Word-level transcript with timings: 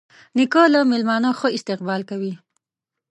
نیکه 0.37 0.63
له 0.73 0.79
میلمانه 0.91 1.29
ښه 1.39 1.47
استقبال 1.57 2.01
کوي. 2.09 2.33